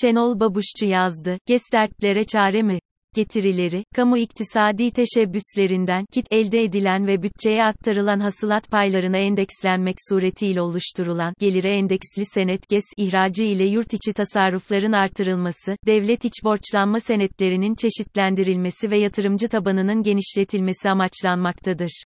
Şenol 0.00 0.40
Babuşçu 0.40 0.86
yazdı. 0.86 1.38
GES 1.46 1.62
dertlere 1.72 2.24
çare 2.24 2.62
mi? 2.62 2.78
Getirileri, 3.14 3.84
kamu 3.94 4.18
iktisadi 4.18 4.90
teşebbüslerinden 4.90 6.04
kit 6.12 6.26
elde 6.30 6.62
edilen 6.62 7.06
ve 7.06 7.22
bütçeye 7.22 7.64
aktarılan 7.64 8.20
hasılat 8.20 8.70
paylarına 8.70 9.16
endekslenmek 9.16 9.96
suretiyle 10.08 10.60
oluşturulan 10.60 11.34
gelire 11.40 11.76
endeksli 11.76 12.24
senet 12.34 12.68
GES 12.68 12.84
ihracı 12.96 13.44
ile 13.44 13.64
yurt 13.64 13.92
içi 13.94 14.12
tasarrufların 14.12 14.92
artırılması, 14.92 15.76
devlet 15.86 16.24
iç 16.24 16.44
borçlanma 16.44 17.00
senetlerinin 17.00 17.74
çeşitlendirilmesi 17.74 18.90
ve 18.90 18.98
yatırımcı 18.98 19.48
tabanının 19.48 20.02
genişletilmesi 20.02 20.90
amaçlanmaktadır. 20.90 22.02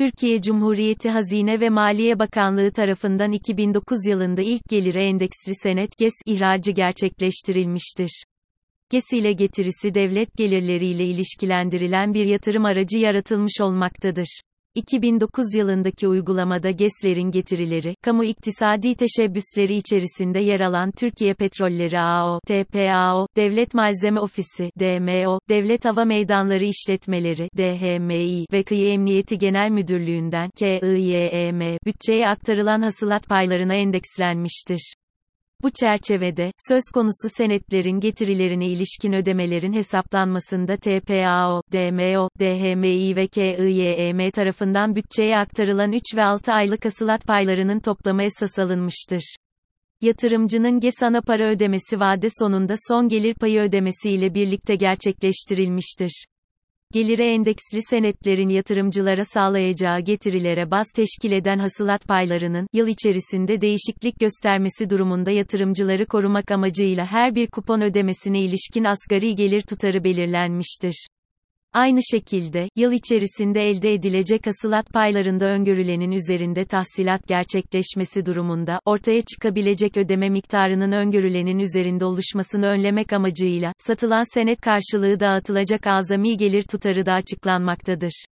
Türkiye 0.00 0.42
Cumhuriyeti 0.42 1.10
Hazine 1.10 1.60
ve 1.60 1.68
Maliye 1.68 2.18
Bakanlığı 2.18 2.72
tarafından 2.72 3.32
2009 3.32 4.06
yılında 4.06 4.42
ilk 4.42 4.62
gelire 4.70 5.04
endeksli 5.04 5.54
senet 5.54 5.98
GES 5.98 6.12
ihracı 6.26 6.72
gerçekleştirilmiştir. 6.72 8.24
GES 8.90 9.12
ile 9.12 9.32
getirisi 9.32 9.94
devlet 9.94 10.36
gelirleriyle 10.36 11.04
ilişkilendirilen 11.04 12.14
bir 12.14 12.26
yatırım 12.26 12.64
aracı 12.64 12.98
yaratılmış 12.98 13.60
olmaktadır. 13.60 14.40
2009 14.74 15.54
yılındaki 15.54 16.08
uygulamada 16.08 16.70
GES'lerin 16.70 17.30
getirileri, 17.30 17.94
kamu 18.02 18.24
iktisadi 18.24 18.94
teşebbüsleri 18.94 19.74
içerisinde 19.74 20.40
yer 20.40 20.60
alan 20.60 20.90
Türkiye 20.90 21.34
Petrolleri 21.34 22.00
AO, 22.00 22.40
TPAO, 22.46 23.26
Devlet 23.36 23.74
Malzeme 23.74 24.20
Ofisi, 24.20 24.70
DMO, 24.80 25.40
Devlet 25.48 25.84
Hava 25.84 26.04
Meydanları 26.04 26.64
İşletmeleri, 26.64 27.48
DHMİ 27.56 28.44
ve 28.52 28.62
Kıyı 28.62 28.88
Emniyeti 28.92 29.38
Genel 29.38 29.70
Müdürlüğü'nden, 29.70 30.50
KIYEM, 30.58 31.60
bütçeye 31.86 32.28
aktarılan 32.28 32.82
hasılat 32.82 33.28
paylarına 33.28 33.74
endekslenmiştir. 33.74 34.94
Bu 35.62 35.70
çerçevede, 35.70 36.52
söz 36.68 36.82
konusu 36.94 37.28
senetlerin 37.36 38.00
getirilerine 38.00 38.66
ilişkin 38.68 39.12
ödemelerin 39.12 39.72
hesaplanmasında 39.72 40.76
TPAO, 40.76 41.62
DMO, 41.72 42.28
DHMİ 42.40 43.16
ve 43.16 43.26
KIYEM 43.26 44.30
tarafından 44.30 44.96
bütçeye 44.96 45.38
aktarılan 45.38 45.92
3 45.92 46.02
ve 46.16 46.24
6 46.24 46.52
aylık 46.52 46.84
hasılat 46.84 47.26
paylarının 47.26 47.80
toplamı 47.80 48.22
esas 48.22 48.58
alınmıştır. 48.58 49.36
Yatırımcının 50.00 50.80
GES 50.80 51.02
ana 51.02 51.20
para 51.20 51.50
ödemesi 51.50 52.00
vade 52.00 52.28
sonunda 52.38 52.74
son 52.88 53.08
gelir 53.08 53.34
payı 53.34 53.60
ödemesi 53.60 54.10
ile 54.10 54.34
birlikte 54.34 54.74
gerçekleştirilmiştir 54.74 56.24
gelire 56.92 57.32
endeksli 57.32 57.82
senetlerin 57.82 58.48
yatırımcılara 58.48 59.24
sağlayacağı 59.24 60.00
getirilere 60.00 60.70
baz 60.70 60.86
teşkil 60.94 61.32
eden 61.32 61.58
hasılat 61.58 62.08
paylarının, 62.08 62.66
yıl 62.72 62.88
içerisinde 62.88 63.60
değişiklik 63.60 64.20
göstermesi 64.20 64.90
durumunda 64.90 65.30
yatırımcıları 65.30 66.06
korumak 66.06 66.50
amacıyla 66.50 67.06
her 67.06 67.34
bir 67.34 67.46
kupon 67.46 67.80
ödemesine 67.80 68.40
ilişkin 68.40 68.84
asgari 68.84 69.34
gelir 69.34 69.62
tutarı 69.62 70.04
belirlenmiştir. 70.04 71.06
Aynı 71.72 72.00
şekilde, 72.10 72.68
yıl 72.76 72.92
içerisinde 72.92 73.68
elde 73.68 73.92
edilecek 73.92 74.46
hasılat 74.46 74.86
paylarında 74.92 75.44
öngörülenin 75.44 76.12
üzerinde 76.12 76.64
tahsilat 76.64 77.28
gerçekleşmesi 77.28 78.26
durumunda, 78.26 78.80
ortaya 78.84 79.20
çıkabilecek 79.20 79.96
ödeme 79.96 80.28
miktarının 80.28 80.92
öngörülenin 80.92 81.58
üzerinde 81.58 82.04
oluşmasını 82.04 82.66
önlemek 82.66 83.12
amacıyla, 83.12 83.72
satılan 83.78 84.34
senet 84.34 84.60
karşılığı 84.60 85.20
dağıtılacak 85.20 85.86
azami 85.86 86.36
gelir 86.36 86.62
tutarı 86.62 87.06
da 87.06 87.12
açıklanmaktadır. 87.12 88.24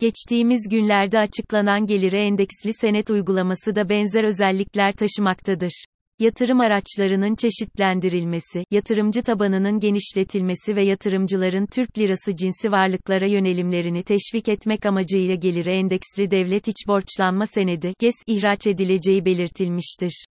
Geçtiğimiz 0.00 0.68
günlerde 0.70 1.18
açıklanan 1.18 1.86
gelire 1.86 2.26
endeksli 2.26 2.72
senet 2.72 3.10
uygulaması 3.10 3.76
da 3.76 3.88
benzer 3.88 4.24
özellikler 4.24 4.92
taşımaktadır 4.92 5.84
yatırım 6.18 6.60
araçlarının 6.60 7.34
çeşitlendirilmesi, 7.34 8.64
yatırımcı 8.70 9.22
tabanının 9.22 9.80
genişletilmesi 9.80 10.76
ve 10.76 10.82
yatırımcıların 10.82 11.66
Türk 11.66 11.98
lirası 11.98 12.36
cinsi 12.36 12.72
varlıklara 12.72 13.26
yönelimlerini 13.26 14.02
teşvik 14.02 14.48
etmek 14.48 14.86
amacıyla 14.86 15.34
geliri 15.34 15.70
endeksli 15.70 16.30
devlet 16.30 16.68
iç 16.68 16.76
borçlanma 16.88 17.46
senedi, 17.46 17.92
GES, 17.98 18.14
ihraç 18.26 18.66
edileceği 18.66 19.24
belirtilmiştir. 19.24 20.24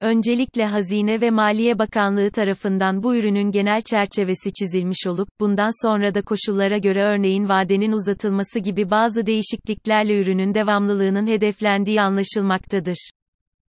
Öncelikle 0.00 0.64
Hazine 0.64 1.20
ve 1.20 1.30
Maliye 1.30 1.78
Bakanlığı 1.78 2.30
tarafından 2.30 3.02
bu 3.02 3.16
ürünün 3.16 3.50
genel 3.50 3.82
çerçevesi 3.82 4.52
çizilmiş 4.52 5.06
olup, 5.06 5.28
bundan 5.40 5.86
sonra 5.86 6.14
da 6.14 6.22
koşullara 6.22 6.78
göre 6.78 7.02
örneğin 7.02 7.48
vadenin 7.48 7.92
uzatılması 7.92 8.58
gibi 8.58 8.90
bazı 8.90 9.26
değişikliklerle 9.26 10.20
ürünün 10.20 10.54
devamlılığının 10.54 11.26
hedeflendiği 11.26 12.00
anlaşılmaktadır. 12.00 13.10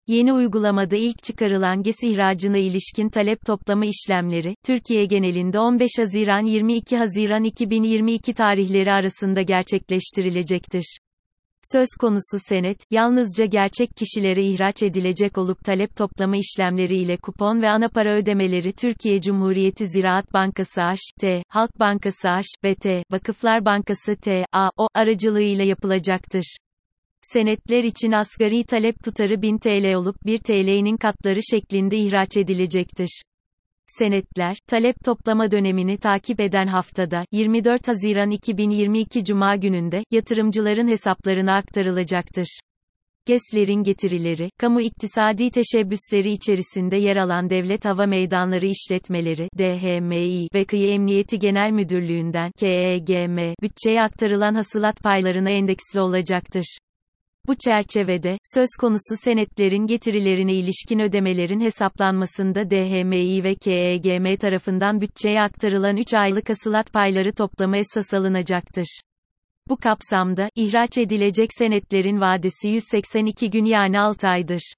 Yeni 0.09 0.33
uygulamada 0.33 0.95
ilk 0.95 1.23
çıkarılan 1.23 1.83
GES 1.83 2.03
ihracına 2.03 2.57
ilişkin 2.57 3.09
talep 3.09 3.45
toplama 3.45 3.85
işlemleri, 3.85 4.55
Türkiye 4.65 5.05
genelinde 5.05 5.59
15 5.59 5.89
Haziran 5.97 6.45
22 6.45 6.97
Haziran 6.97 7.43
2022 7.43 8.33
tarihleri 8.33 8.91
arasında 8.91 9.41
gerçekleştirilecektir. 9.41 10.97
Söz 11.73 11.87
konusu 11.99 12.37
senet, 12.49 12.77
yalnızca 12.91 13.45
gerçek 13.45 13.89
kişilere 13.95 14.43
ihraç 14.43 14.83
edilecek 14.83 15.37
olup 15.37 15.65
talep 15.65 15.95
toplama 15.95 16.37
işlemleri 16.37 16.95
ile 16.95 17.17
kupon 17.17 17.61
ve 17.61 17.69
ana 17.69 17.89
para 17.89 18.15
ödemeleri 18.15 18.73
Türkiye 18.73 19.21
Cumhuriyeti 19.21 19.87
Ziraat 19.87 20.33
Bankası 20.33 20.81
H.T., 20.81 21.43
Halk 21.49 21.79
Bankası 21.79 22.27
H.B.T., 22.27 23.03
Vakıflar 23.11 23.65
Bankası 23.65 24.15
T.A.O. 24.15 24.87
aracılığıyla 24.95 25.63
yapılacaktır. 25.63 26.57
Senetler 27.21 27.83
için 27.83 28.11
asgari 28.11 28.63
talep 28.63 29.03
tutarı 29.03 29.41
1000 29.41 29.57
TL 29.57 29.93
olup 29.93 30.15
1 30.25 30.37
TL'nin 30.37 30.97
katları 30.97 31.39
şeklinde 31.51 31.97
ihraç 31.97 32.37
edilecektir. 32.37 33.21
Senetler, 33.87 34.57
talep 34.67 34.95
toplama 35.05 35.51
dönemini 35.51 35.97
takip 35.97 36.39
eden 36.39 36.67
haftada, 36.67 37.25
24 37.31 37.87
Haziran 37.87 38.31
2022 38.31 39.25
Cuma 39.25 39.55
gününde, 39.55 40.03
yatırımcıların 40.11 40.87
hesaplarına 40.87 41.55
aktarılacaktır. 41.55 42.59
GES'lerin 43.25 43.83
getirileri, 43.83 44.49
kamu 44.57 44.81
iktisadi 44.81 45.51
teşebbüsleri 45.51 46.31
içerisinde 46.31 46.97
yer 46.97 47.15
alan 47.15 47.49
Devlet 47.49 47.85
Hava 47.85 48.05
Meydanları 48.05 48.65
İşletmeleri, 48.65 49.49
DHMİ 49.57 50.47
ve 50.53 50.65
Kıyı 50.65 50.89
Emniyeti 50.89 51.39
Genel 51.39 51.71
Müdürlüğü'nden, 51.71 52.51
KEGM, 52.59 53.53
bütçeye 53.61 54.01
aktarılan 54.01 54.53
hasılat 54.55 55.01
paylarına 55.03 55.49
endeksli 55.49 55.99
olacaktır. 55.99 56.77
Bu 57.47 57.55
çerçevede, 57.55 58.37
söz 58.53 58.69
konusu 58.79 59.15
senetlerin 59.23 59.87
getirilerine 59.87 60.53
ilişkin 60.53 60.99
ödemelerin 60.99 61.59
hesaplanmasında 61.59 62.69
DHMİ 62.69 63.43
ve 63.43 63.55
KEGM 63.55 64.35
tarafından 64.35 65.01
bütçeye 65.01 65.41
aktarılan 65.41 65.97
3 65.97 66.13
aylık 66.13 66.49
asılat 66.49 66.93
payları 66.93 67.33
toplamı 67.33 67.77
esas 67.77 68.13
alınacaktır. 68.13 68.99
Bu 69.69 69.77
kapsamda, 69.77 70.49
ihraç 70.55 70.97
edilecek 70.97 71.49
senetlerin 71.57 72.21
vadesi 72.21 72.67
182 72.67 73.49
gün 73.49 73.65
yani 73.65 73.99
6 73.99 74.27
aydır. 74.27 74.73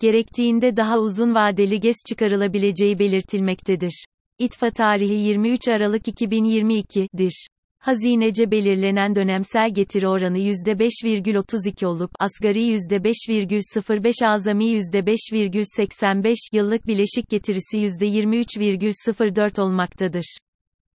Gerektiğinde 0.00 0.76
daha 0.76 0.98
uzun 0.98 1.34
vadeli 1.34 1.80
GES 1.80 1.96
çıkarılabileceği 2.08 2.98
belirtilmektedir. 2.98 4.04
İtfa 4.38 4.70
tarihi 4.70 5.14
23 5.14 5.68
Aralık 5.68 6.08
2022'dir. 6.08 7.48
Hazinece 7.78 8.50
belirlenen 8.50 9.14
dönemsel 9.14 9.74
getiri 9.74 10.08
oranı 10.08 10.38
%5,32 10.38 11.86
olup, 11.86 12.10
asgari 12.18 12.74
%5,05 12.74 14.26
azami 14.26 14.64
%5,85, 14.64 16.36
yıllık 16.52 16.86
bileşik 16.86 17.28
getirisi 17.28 17.78
%23,04 17.78 19.62
olmaktadır. 19.62 20.38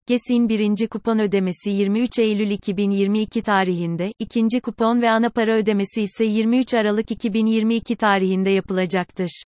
GES'in 0.07 0.49
birinci 0.49 0.87
kupon 0.87 1.19
ödemesi 1.19 1.69
23 1.69 2.19
Eylül 2.19 2.49
2022 2.49 3.41
tarihinde, 3.41 4.13
ikinci 4.19 4.59
kupon 4.59 5.01
ve 5.01 5.09
ana 5.09 5.29
para 5.29 5.57
ödemesi 5.57 6.01
ise 6.01 6.25
23 6.25 6.73
Aralık 6.73 7.11
2022 7.11 7.95
tarihinde 7.95 8.49
yapılacaktır. 8.49 9.43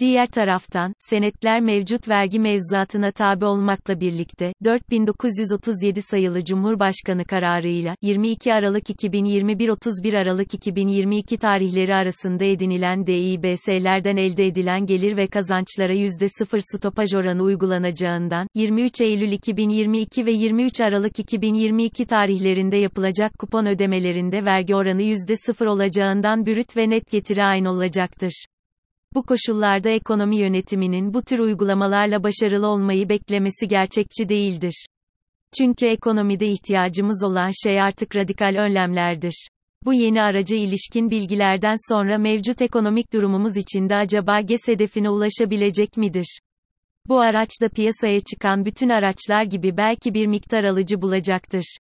Diğer 0.00 0.26
taraftan, 0.26 0.92
senetler 0.98 1.60
mevcut 1.60 2.08
vergi 2.08 2.38
mevzuatına 2.38 3.12
tabi 3.12 3.44
olmakla 3.44 4.00
birlikte, 4.00 4.52
4937 4.64 6.02
sayılı 6.02 6.44
Cumhurbaşkanı 6.44 7.24
kararıyla, 7.24 7.94
22 8.02 8.54
Aralık 8.54 8.90
2021-31 8.90 10.18
Aralık 10.18 10.54
2022 10.54 11.38
tarihleri 11.38 11.94
arasında 11.94 12.44
edinilen 12.44 13.06
DİBS'lerden 13.06 14.16
elde 14.16 14.46
edilen 14.46 14.86
gelir 14.86 15.16
ve 15.16 15.26
kazançlara 15.26 15.94
%0 15.94 16.76
stopaj 16.76 17.14
oranı 17.14 17.42
uygulanacağından, 17.42 18.48
23 18.54 19.00
Eylül 19.00 19.32
2022 19.32 20.26
ve 20.26 20.32
23 20.32 20.80
Aralık 20.80 21.18
2022 21.18 22.06
tarihlerinde 22.06 22.76
yapılacak 22.76 23.38
kupon 23.38 23.66
ödemelerinde 23.66 24.44
vergi 24.44 24.74
oranı 24.74 25.02
%0 25.02 25.66
olacağından 25.66 26.46
bürüt 26.46 26.76
ve 26.76 26.90
net 26.90 27.10
getiri 27.10 27.44
aynı 27.44 27.70
olacaktır. 27.70 28.44
Bu 29.14 29.22
koşullarda 29.22 29.90
ekonomi 29.90 30.36
yönetiminin 30.36 31.14
bu 31.14 31.22
tür 31.22 31.38
uygulamalarla 31.38 32.22
başarılı 32.22 32.66
olmayı 32.66 33.08
beklemesi 33.08 33.68
gerçekçi 33.68 34.28
değildir. 34.28 34.86
Çünkü 35.58 35.86
ekonomide 35.86 36.48
ihtiyacımız 36.48 37.24
olan 37.24 37.50
şey 37.64 37.80
artık 37.80 38.16
radikal 38.16 38.54
önlemlerdir. 38.58 39.48
Bu 39.84 39.94
yeni 39.94 40.22
araca 40.22 40.56
ilişkin 40.56 41.10
bilgilerden 41.10 41.74
sonra 41.92 42.18
mevcut 42.18 42.62
ekonomik 42.62 43.12
durumumuz 43.12 43.56
içinde 43.56 43.96
acaba 43.96 44.40
GES 44.40 44.68
hedefine 44.68 45.10
ulaşabilecek 45.10 45.96
midir? 45.96 46.38
Bu 47.06 47.20
araç 47.20 47.50
da 47.62 47.68
piyasaya 47.68 48.20
çıkan 48.20 48.64
bütün 48.64 48.88
araçlar 48.88 49.42
gibi 49.42 49.76
belki 49.76 50.14
bir 50.14 50.26
miktar 50.26 50.64
alıcı 50.64 51.02
bulacaktır. 51.02 51.76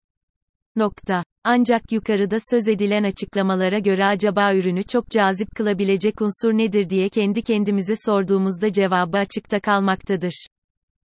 Nokta. 0.78 1.24
Ancak 1.44 1.92
yukarıda 1.92 2.38
söz 2.52 2.68
edilen 2.68 3.04
açıklamalara 3.04 3.80
göre 3.80 4.06
acaba 4.06 4.56
ürünü 4.56 4.84
çok 4.84 5.10
cazip 5.10 5.48
kılabilecek 5.56 6.22
unsur 6.22 6.58
nedir 6.58 6.90
diye 6.90 7.10
kendi 7.10 7.42
kendimize 7.42 7.94
sorduğumuzda 8.06 8.72
cevabı 8.72 9.18
açıkta 9.18 9.60
kalmaktadır. 9.60 10.48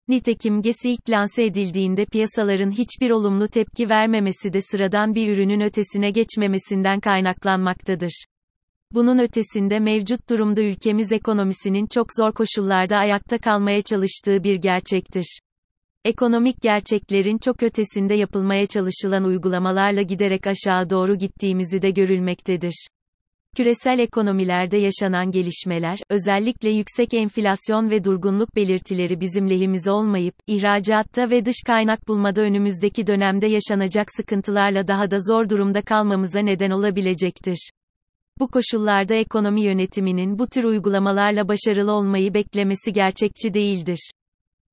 Nitekim 0.08 0.62
GES 0.62 0.84
ilk 0.84 1.10
lanse 1.10 1.44
edildiğinde 1.44 2.04
piyasaların 2.04 2.70
hiçbir 2.70 3.10
olumlu 3.10 3.48
tepki 3.48 3.88
vermemesi 3.88 4.52
de 4.52 4.60
sıradan 4.60 5.14
bir 5.14 5.32
ürünün 5.32 5.60
ötesine 5.60 6.10
geçmemesinden 6.10 7.00
kaynaklanmaktadır. 7.00 8.24
Bunun 8.94 9.18
ötesinde 9.18 9.78
mevcut 9.78 10.30
durumda 10.30 10.62
ülkemiz 10.62 11.12
ekonomisinin 11.12 11.86
çok 11.86 12.06
zor 12.18 12.32
koşullarda 12.32 12.96
ayakta 12.96 13.38
kalmaya 13.38 13.82
çalıştığı 13.82 14.44
bir 14.44 14.54
gerçektir. 14.54 15.40
Ekonomik 16.04 16.62
gerçeklerin 16.62 17.38
çok 17.38 17.62
ötesinde 17.62 18.14
yapılmaya 18.14 18.66
çalışılan 18.66 19.24
uygulamalarla 19.24 20.02
giderek 20.02 20.46
aşağı 20.46 20.90
doğru 20.90 21.14
gittiğimizi 21.18 21.82
de 21.82 21.90
görülmektedir. 21.90 22.86
Küresel 23.56 23.98
ekonomilerde 23.98 24.76
yaşanan 24.76 25.30
gelişmeler, 25.30 25.98
özellikle 26.08 26.70
yüksek 26.70 27.14
enflasyon 27.14 27.90
ve 27.90 28.04
durgunluk 28.04 28.56
belirtileri 28.56 29.20
bizim 29.20 29.50
lehimize 29.50 29.90
olmayıp, 29.90 30.34
ihracatta 30.46 31.30
ve 31.30 31.44
dış 31.44 31.56
kaynak 31.66 32.08
bulmada 32.08 32.40
önümüzdeki 32.40 33.06
dönemde 33.06 33.46
yaşanacak 33.46 34.06
sıkıntılarla 34.16 34.88
daha 34.88 35.10
da 35.10 35.16
zor 35.18 35.48
durumda 35.48 35.82
kalmamıza 35.82 36.40
neden 36.40 36.70
olabilecektir. 36.70 37.70
Bu 38.38 38.48
koşullarda 38.48 39.14
ekonomi 39.14 39.62
yönetiminin 39.62 40.38
bu 40.38 40.46
tür 40.46 40.64
uygulamalarla 40.64 41.48
başarılı 41.48 41.92
olmayı 41.92 42.34
beklemesi 42.34 42.92
gerçekçi 42.92 43.54
değildir. 43.54 44.10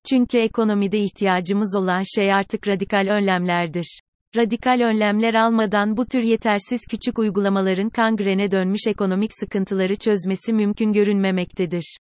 Çünkü 0.10 0.38
ekonomide 0.38 1.00
ihtiyacımız 1.00 1.76
olan 1.76 2.02
şey 2.16 2.34
artık 2.34 2.68
radikal 2.68 3.08
önlemlerdir. 3.08 4.02
Radikal 4.36 4.80
önlemler 4.82 5.34
almadan 5.34 5.98
bu 5.98 6.06
tür 6.06 6.24
yetersiz 6.24 6.82
küçük 6.92 7.20
uygulamaların 7.20 7.90
kangrene 7.90 8.52
dönmüş 8.52 8.88
ekonomik 8.88 9.32
sıkıntıları 9.34 9.96
çözmesi 9.96 10.54
mümkün 10.54 10.94
görünmemektedir. 10.94 11.98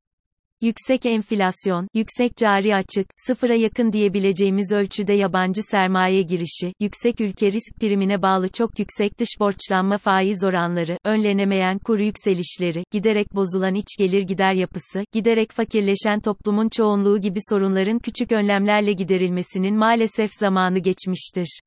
Yüksek 0.62 1.06
enflasyon, 1.06 1.88
yüksek 1.94 2.38
cari 2.38 2.75
açık, 2.75 3.07
sıfıra 3.27 3.54
yakın 3.56 3.94
diyebileceğimiz 3.94 4.71
ölçüde 4.71 5.13
yabancı 5.13 5.62
sermaye 5.63 6.21
girişi, 6.21 6.74
yüksek 6.80 7.21
ülke 7.21 7.51
risk 7.51 7.80
primine 7.80 8.21
bağlı 8.21 8.50
çok 8.50 8.80
yüksek 8.80 9.19
dış 9.19 9.30
borçlanma 9.39 9.98
faiz 9.98 10.44
oranları, 10.44 10.98
önlenemeyen 11.06 11.80
kur 11.80 12.00
yükselişleri, 12.00 12.83
giderek 12.92 13.36
bozulan 13.36 13.75
iç 13.75 13.98
gelir 14.00 14.21
gider 14.21 14.54
yapısı, 14.54 15.04
giderek 15.13 15.51
fakirleşen 15.51 16.19
toplumun 16.19 16.69
çoğunluğu 16.69 17.21
gibi 17.21 17.39
sorunların 17.50 18.00
küçük 18.00 18.31
önlemlerle 18.31 18.94
giderilmesinin 18.94 19.77
maalesef 19.77 20.31
zamanı 20.39 20.80
geçmiştir. 20.80 21.59